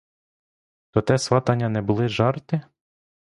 [0.91, 2.61] То те сватання не були жарти?